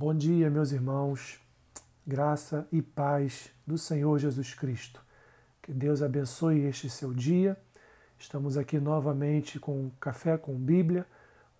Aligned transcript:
Bom 0.00 0.14
dia, 0.14 0.48
meus 0.48 0.70
irmãos. 0.70 1.40
Graça 2.06 2.68
e 2.70 2.80
paz 2.80 3.50
do 3.66 3.76
Senhor 3.76 4.16
Jesus 4.16 4.54
Cristo. 4.54 5.04
Que 5.60 5.72
Deus 5.72 6.02
abençoe 6.02 6.60
este 6.60 6.88
seu 6.88 7.12
dia. 7.12 7.58
Estamos 8.16 8.56
aqui 8.56 8.78
novamente 8.78 9.58
com 9.58 9.90
Café 9.98 10.38
com 10.38 10.54
Bíblia, 10.54 11.04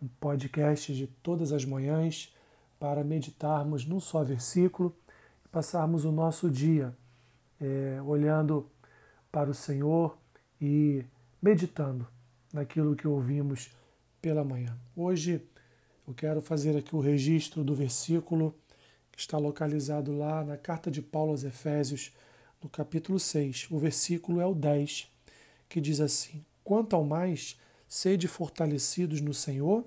um 0.01 0.07
podcast 0.07 0.95
de 0.95 1.09
todas 1.09 1.53
as 1.53 1.65
manhãs 1.65 2.33
para 2.79 3.03
meditarmos 3.03 3.85
num 3.85 3.99
só 3.99 4.23
versículo 4.23 4.95
e 5.45 5.49
passarmos 5.49 6.05
o 6.05 6.13
nosso 6.13 6.49
dia 6.49 6.97
é, 7.61 8.01
olhando 8.07 8.71
para 9.33 9.51
o 9.51 9.55
Senhor 9.55 10.17
e 10.61 11.05
meditando 11.43 12.07
naquilo 12.53 12.95
que 12.95 13.09
ouvimos 13.09 13.69
pela 14.23 14.45
manhã. 14.45 14.79
Hoje 14.95 15.45
eu 16.09 16.15
quero 16.15 16.41
fazer 16.41 16.75
aqui 16.75 16.97
o 16.97 17.01
registro 17.01 17.63
do 17.63 17.75
versículo 17.75 18.55
que 19.13 19.21
está 19.21 19.37
localizado 19.37 20.11
lá 20.17 20.43
na 20.43 20.57
carta 20.57 20.91
de 20.91 21.03
Paulo 21.03 21.33
aos 21.33 21.45
Efésios, 21.45 22.13
no 22.63 22.71
capítulo 22.71 23.21
6. 23.21 23.67
O 23.71 23.79
versículo 23.79 24.41
é 24.41 24.47
o 24.47 24.55
10, 24.55 25.07
que 25.69 25.83
diz 25.83 26.01
assim: 26.01 26.43
Quanto 26.65 26.97
ao 26.97 27.05
mais, 27.05 27.61
sede 27.87 28.27
fortalecidos 28.27 29.21
no 29.21 29.35
Senhor 29.35 29.85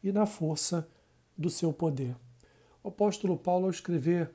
e 0.00 0.12
na 0.12 0.26
força 0.26 0.88
do 1.36 1.50
seu 1.50 1.72
poder. 1.72 2.14
O 2.80 2.88
apóstolo 2.88 3.36
Paulo, 3.36 3.64
ao 3.64 3.70
escrever 3.72 4.30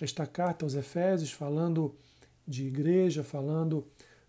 esta 0.00 0.28
carta 0.28 0.64
aos 0.64 0.74
Efésios, 0.74 1.32
falando 1.32 1.92
de 2.46 2.68
igreja, 2.68 3.24
falando 3.24 3.84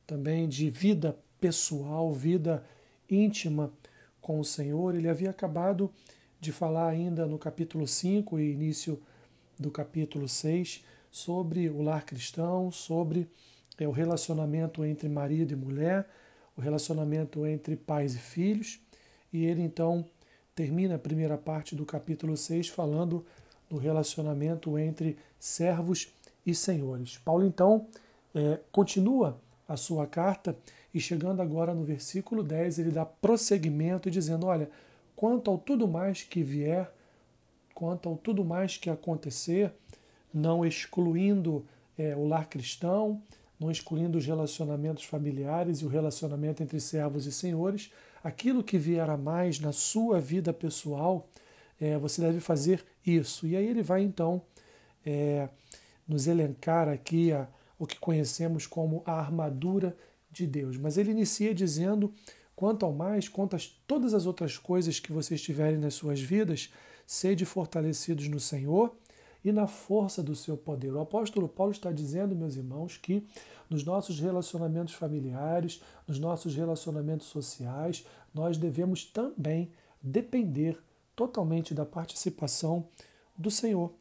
também 0.07 0.49
de 0.49 0.67
vida 0.67 1.15
pessoal, 1.39 2.11
vida 2.11 2.65
íntima 3.07 3.71
com 4.19 4.39
o 4.39 4.43
Senhor, 4.43 4.95
ele 4.95 5.07
havia 5.07 5.29
acabado 5.29 5.93
de 6.39 6.51
falar 6.51 6.87
ainda 6.87 7.25
no 7.25 7.37
capítulo 7.37 7.87
5 7.87 8.39
e 8.39 8.51
início 8.51 9.01
do 9.57 9.69
capítulo 9.69 10.27
6 10.27 10.83
sobre 11.11 11.69
o 11.69 11.81
lar 11.81 12.05
cristão, 12.05 12.71
sobre 12.71 13.27
é, 13.77 13.87
o 13.87 13.91
relacionamento 13.91 14.85
entre 14.85 15.09
marido 15.09 15.51
e 15.51 15.55
mulher, 15.55 16.07
o 16.55 16.61
relacionamento 16.61 17.45
entre 17.45 17.75
pais 17.75 18.15
e 18.15 18.19
filhos, 18.19 18.79
e 19.31 19.45
ele 19.45 19.61
então 19.61 20.05
termina 20.55 20.95
a 20.95 20.99
primeira 20.99 21.37
parte 21.37 21.75
do 21.75 21.85
capítulo 21.85 22.35
6 22.35 22.69
falando 22.69 23.25
do 23.69 23.77
relacionamento 23.77 24.77
entre 24.77 25.17
servos 25.39 26.09
e 26.45 26.55
senhores. 26.55 27.17
Paulo 27.17 27.45
então 27.45 27.87
é, 28.33 28.59
continua 28.71 29.39
a 29.67 29.77
sua 29.77 30.07
carta 30.07 30.57
e 30.93 30.99
chegando 30.99 31.41
agora 31.41 31.73
no 31.73 31.83
versículo 31.83 32.43
10, 32.43 32.79
ele 32.79 32.91
dá 32.91 33.05
prosseguimento 33.05 34.09
dizendo: 34.09 34.47
Olha, 34.47 34.69
quanto 35.19 35.51
ao 35.51 35.57
tudo 35.57 35.85
mais 35.85 36.23
que 36.23 36.41
vier, 36.41 36.89
quanto 37.73 38.07
ao 38.07 38.15
tudo 38.15 38.45
mais 38.45 38.77
que 38.77 38.89
acontecer, 38.89 39.69
não 40.33 40.65
excluindo 40.65 41.65
é, 41.97 42.15
o 42.15 42.25
lar 42.25 42.47
cristão, 42.47 43.21
não 43.59 43.69
excluindo 43.69 44.17
os 44.17 44.25
relacionamentos 44.25 45.03
familiares 45.03 45.79
e 45.79 45.85
o 45.85 45.89
relacionamento 45.89 46.63
entre 46.63 46.79
servos 46.79 47.25
e 47.25 47.33
senhores, 47.33 47.91
aquilo 48.23 48.63
que 48.63 48.77
vier 48.77 49.09
a 49.09 49.17
mais 49.17 49.59
na 49.59 49.73
sua 49.73 50.21
vida 50.21 50.53
pessoal, 50.53 51.27
é, 51.81 51.97
você 51.97 52.21
deve 52.21 52.39
fazer 52.39 52.85
isso. 53.05 53.45
E 53.45 53.57
aí 53.57 53.67
ele 53.67 53.83
vai 53.83 54.01
então 54.01 54.41
é, 55.05 55.49
nos 56.07 56.27
elencar 56.27 56.87
aqui 56.87 57.33
a, 57.33 57.45
o 57.77 57.85
que 57.85 57.99
conhecemos 57.99 58.65
como 58.65 59.03
a 59.05 59.19
armadura 59.19 59.97
de 60.31 60.47
Deus. 60.47 60.77
Mas 60.77 60.97
ele 60.97 61.11
inicia 61.11 61.53
dizendo 61.53 62.13
Quanto 62.59 62.85
ao 62.85 62.91
mais, 62.91 63.29
a 63.29 63.71
todas 63.87 64.13
as 64.13 64.25
outras 64.25 64.57
coisas 64.57 64.99
que 64.99 65.13
vocês 65.13 65.41
tiverem 65.41 65.79
nas 65.79 65.93
suas 65.93 66.19
vidas, 66.19 66.69
sede 67.07 67.45
fortalecidos 67.45 68.27
no 68.27 68.37
Senhor 68.37 68.93
e 69.45 69.53
na 69.53 69.65
força 69.65 70.21
do 70.21 70.35
seu 70.35 70.57
poder. 70.57 70.91
O 70.91 70.99
apóstolo 70.99 71.47
Paulo 71.47 71.71
está 71.71 71.89
dizendo, 71.89 72.35
meus 72.35 72.57
irmãos, 72.57 72.97
que 72.97 73.25
nos 73.69 73.85
nossos 73.85 74.19
relacionamentos 74.19 74.93
familiares, 74.93 75.81
nos 76.05 76.19
nossos 76.19 76.53
relacionamentos 76.53 77.27
sociais, 77.27 78.05
nós 78.33 78.57
devemos 78.57 79.05
também 79.05 79.71
depender 80.01 80.77
totalmente 81.15 81.73
da 81.73 81.85
participação 81.85 82.89
do 83.37 83.49
Senhor. 83.49 83.93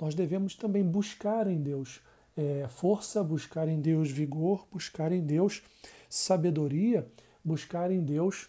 Nós 0.00 0.14
devemos 0.14 0.54
também 0.54 0.84
buscar 0.84 1.48
em 1.48 1.60
Deus 1.60 2.00
é, 2.36 2.68
força, 2.68 3.24
buscar 3.24 3.66
em 3.66 3.80
Deus 3.80 4.08
vigor, 4.08 4.68
buscar 4.70 5.10
em 5.10 5.20
Deus 5.20 5.64
sabedoria 6.08 7.10
buscar 7.44 7.90
em 7.90 8.02
Deus 8.02 8.48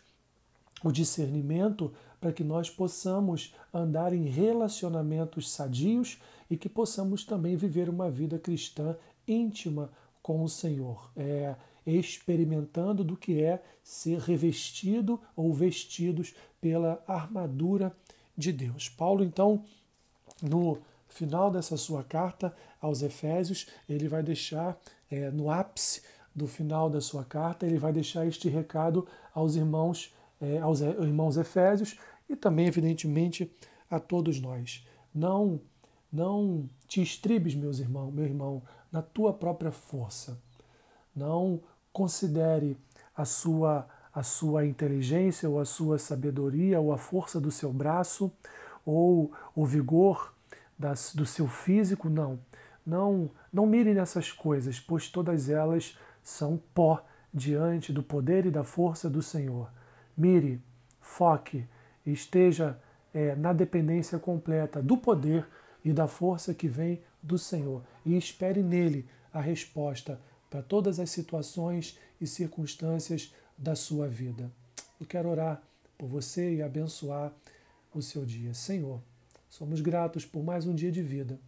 o 0.84 0.92
discernimento 0.92 1.94
para 2.20 2.32
que 2.32 2.44
nós 2.44 2.70
possamos 2.70 3.54
andar 3.74 4.14
em 4.14 4.26
relacionamentos 4.26 5.52
sadios 5.52 6.20
e 6.50 6.58
que 6.58 6.70
possamos 6.70 7.24
também 7.24 7.56
viver 7.56 7.90
uma 7.90 8.10
vida 8.10 8.40
cristã 8.40 8.96
íntima 9.28 9.92
com 10.22 10.44
o 10.44 10.50
Senhor, 10.50 11.12
é, 11.16 11.56
experimentando 11.86 13.04
do 13.04 13.16
que 13.16 13.42
é 13.42 13.64
ser 13.84 14.20
revestido 14.20 15.20
ou 15.36 15.54
vestidos 15.54 16.34
pela 16.60 17.04
armadura 17.08 17.96
de 18.36 18.52
Deus. 18.52 18.90
Paulo, 18.90 19.24
então, 19.24 19.64
no 20.42 20.80
final 21.08 21.52
dessa 21.52 21.78
sua 21.78 22.04
carta 22.04 22.56
aos 22.82 23.02
Efésios, 23.02 23.68
ele 23.88 24.08
vai 24.08 24.24
deixar 24.24 24.78
é, 25.10 25.30
no 25.30 25.50
ápice 25.52 26.02
do 26.36 26.48
final 26.48 26.90
da 26.90 27.00
sua 27.00 27.24
carta, 27.24 27.66
ele 27.66 27.78
vai 27.78 27.94
deixar 27.94 28.26
este 28.26 28.50
recado 28.50 29.08
aos 29.34 29.56
irmãos, 29.56 30.14
é, 30.42 30.60
aos 30.60 30.82
irmãos 30.82 31.38
Efésios 31.38 31.98
e 32.30 32.36
também, 32.36 32.68
evidentemente, 32.68 33.52
a 33.90 34.00
todos 34.00 34.42
nós. 34.42 34.86
Não, 35.14 35.62
não 36.12 36.70
te 36.88 37.02
estribes, 37.02 37.56
meus 37.56 37.80
irmãos, 37.80 38.12
meu 38.12 38.26
irmão, 38.26 38.62
na 38.92 39.02
tua 39.02 39.34
própria 39.34 39.72
força. 39.72 40.38
Não 41.16 41.62
considere 41.94 42.78
a 43.16 43.24
sua 43.24 43.88
a 44.16 44.24
sua 44.24 44.66
inteligência 44.66 45.50
ou 45.50 45.60
a 45.60 45.66
sua 45.66 46.00
sabedoria 46.00 46.80
ou 46.80 46.94
a 46.94 46.98
força 46.98 47.38
do 47.38 47.52
seu 47.52 47.74
braço 47.74 48.32
ou 48.86 49.34
o 49.54 49.66
vigor 49.66 50.34
das, 50.80 51.14
do 51.14 51.26
seu 51.26 51.50
físico, 51.50 52.10
não. 52.10 52.40
Não, 52.86 53.30
não 53.52 53.66
mire 53.66 53.94
nessas 53.94 54.32
coisas, 54.32 54.80
pois 54.80 55.10
todas 55.10 55.50
elas 55.50 55.98
são 56.26 56.60
pó 56.74 57.06
diante 57.32 57.94
do 57.94 58.02
poder 58.02 58.48
e 58.48 58.52
da 58.52 58.64
força 58.64 59.08
do 59.08 59.22
Senhor. 59.22 59.72
Mire, 60.18 60.60
foque 61.00 61.68
esteja 62.06 62.80
é, 63.14 63.36
na 63.36 63.54
dependência 63.54 64.18
completa 64.18 64.82
do 64.82 64.98
poder 64.98 65.48
e 65.84 65.94
da 65.94 66.08
força 66.08 66.54
que 66.54 66.68
vem 66.68 67.02
do 67.22 67.38
Senhor 67.38 67.84
e 68.04 68.18
espere 68.18 68.64
nele 68.64 69.08
a 69.32 69.40
resposta 69.40 70.20
para 70.50 70.64
todas 70.64 71.00
as 71.00 71.12
situações 71.12 71.98
e 72.20 72.26
circunstâncias 72.26 73.34
da 73.58 73.76
sua 73.76 74.08
vida. 74.08 74.52
Eu 75.00 75.06
quero 75.06 75.30
orar 75.30 75.62
por 75.98 76.08
você 76.08 76.56
e 76.56 76.62
abençoar 76.62 77.32
o 77.94 78.02
seu 78.02 78.26
dia. 78.26 78.54
Senhor, 78.54 79.00
somos 79.48 79.80
gratos 79.80 80.26
por 80.26 80.44
mais 80.44 80.66
um 80.66 80.74
dia 80.74 80.92
de 80.92 81.02
vida. 81.02 81.40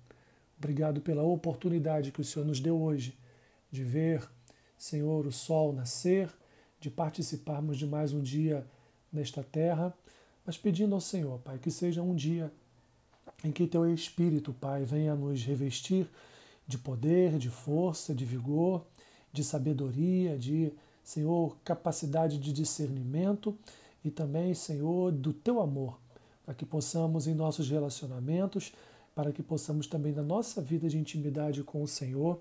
Obrigado 0.57 1.01
pela 1.01 1.23
oportunidade 1.23 2.11
que 2.11 2.21
o 2.21 2.23
Senhor 2.23 2.45
nos 2.45 2.59
deu 2.59 2.79
hoje 2.79 3.17
de 3.71 3.83
ver 3.83 4.27
Senhor, 4.77 5.25
o 5.25 5.31
sol 5.31 5.73
nascer, 5.73 6.29
de 6.79 6.89
participarmos 6.89 7.77
de 7.77 7.87
mais 7.87 8.13
um 8.13 8.21
dia 8.21 8.65
nesta 9.11 9.43
terra, 9.43 9.93
mas 10.45 10.57
pedindo 10.57 10.93
ao 10.93 11.01
Senhor, 11.01 11.39
Pai, 11.39 11.57
que 11.57 11.71
seja 11.71 12.01
um 12.01 12.15
dia 12.15 12.51
em 13.43 13.51
que 13.51 13.67
Teu 13.67 13.91
Espírito, 13.91 14.53
Pai, 14.53 14.85
venha 14.85 15.15
nos 15.15 15.43
revestir 15.43 16.07
de 16.67 16.77
poder, 16.77 17.37
de 17.37 17.49
força, 17.49 18.13
de 18.13 18.23
vigor, 18.23 18.85
de 19.33 19.43
sabedoria, 19.43 20.37
de, 20.37 20.71
Senhor, 21.03 21.57
capacidade 21.63 22.37
de 22.37 22.53
discernimento 22.53 23.57
e 24.03 24.11
também, 24.11 24.53
Senhor, 24.53 25.11
do 25.11 25.33
Teu 25.33 25.59
amor, 25.59 25.99
para 26.45 26.53
que 26.53 26.65
possamos 26.65 27.27
em 27.27 27.33
nossos 27.33 27.69
relacionamentos, 27.69 28.73
para 29.15 29.31
que 29.31 29.41
possamos 29.41 29.87
também 29.87 30.13
na 30.13 30.21
nossa 30.21 30.61
vida 30.61 30.87
de 30.87 30.97
intimidade 30.97 31.63
com 31.63 31.81
o 31.81 31.87
Senhor, 31.87 32.39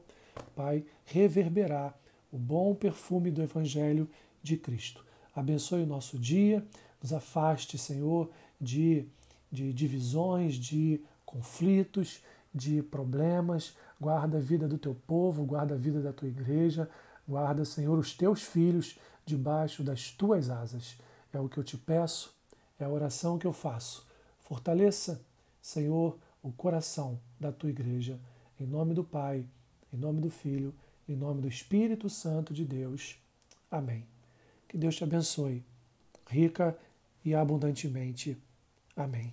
Pai, 0.54 0.84
reverberar 1.04 1.98
o 2.36 2.38
bom 2.38 2.74
perfume 2.74 3.30
do 3.30 3.42
Evangelho 3.42 4.06
de 4.42 4.58
Cristo. 4.58 5.02
Abençoe 5.34 5.84
o 5.84 5.86
nosso 5.86 6.18
dia, 6.18 6.62
nos 7.02 7.10
afaste, 7.10 7.78
Senhor, 7.78 8.30
de, 8.60 9.08
de 9.50 9.72
divisões, 9.72 10.56
de 10.56 11.00
conflitos, 11.24 12.22
de 12.54 12.82
problemas. 12.82 13.74
Guarda 13.98 14.36
a 14.36 14.40
vida 14.40 14.68
do 14.68 14.76
teu 14.76 14.94
povo, 14.94 15.46
guarda 15.46 15.74
a 15.74 15.78
vida 15.78 16.02
da 16.02 16.12
tua 16.12 16.28
igreja, 16.28 16.90
guarda, 17.26 17.64
Senhor, 17.64 17.98
os 17.98 18.12
teus 18.12 18.42
filhos 18.42 18.98
debaixo 19.24 19.82
das 19.82 20.10
tuas 20.10 20.50
asas. 20.50 20.98
É 21.32 21.40
o 21.40 21.48
que 21.48 21.56
eu 21.56 21.64
te 21.64 21.78
peço, 21.78 22.34
é 22.78 22.84
a 22.84 22.90
oração 22.90 23.38
que 23.38 23.46
eu 23.46 23.52
faço. 23.52 24.06
Fortaleça, 24.40 25.22
Senhor, 25.62 26.18
o 26.42 26.52
coração 26.52 27.18
da 27.40 27.50
tua 27.50 27.70
igreja. 27.70 28.20
Em 28.60 28.66
nome 28.66 28.92
do 28.92 29.02
Pai, 29.02 29.46
em 29.90 29.96
nome 29.96 30.20
do 30.20 30.28
Filho 30.28 30.74
em 31.08 31.14
nome 31.14 31.40
do 31.40 31.48
Espírito 31.48 32.08
Santo 32.08 32.52
de 32.52 32.64
Deus. 32.64 33.16
Amém. 33.70 34.06
Que 34.68 34.76
Deus 34.76 34.96
te 34.96 35.04
abençoe, 35.04 35.64
rica 36.28 36.76
e 37.24 37.34
abundantemente. 37.34 38.36
Amém. 38.96 39.32